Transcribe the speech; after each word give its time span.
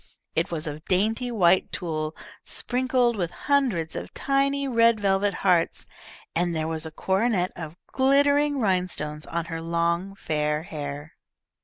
It 0.35 0.49
was 0.49 0.65
of 0.65 0.83
dainty 0.85 1.29
white 1.29 1.71
tulle, 1.71 2.15
sprinkled 2.43 3.15
with 3.15 3.29
hundreds 3.45 3.95
of 3.95 4.11
tiny 4.15 4.67
red 4.67 4.99
velvet 4.99 5.35
hearts, 5.45 5.85
and 6.35 6.55
there 6.55 6.67
was 6.67 6.87
a 6.87 6.91
coronet 6.91 7.51
of 7.55 7.77
glittering 7.85 8.57
rhinestones 8.59 9.27
on 9.27 9.45
her 9.45 9.61
long 9.61 10.15
fair 10.15 10.63
hair. 10.63 11.13